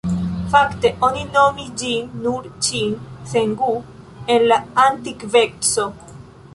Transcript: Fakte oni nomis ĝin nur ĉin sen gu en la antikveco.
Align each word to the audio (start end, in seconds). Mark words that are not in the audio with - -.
Fakte 0.53 0.89
oni 1.07 1.25
nomis 1.35 1.67
ĝin 1.81 2.07
nur 2.23 2.47
ĉin 2.69 2.97
sen 3.35 3.55
gu 3.63 3.71
en 4.37 4.49
la 4.53 4.61
antikveco. 4.89 5.89